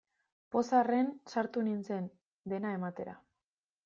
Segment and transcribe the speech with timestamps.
[0.53, 2.07] Pozarren sartu nintzen,
[2.55, 3.15] dena ematera.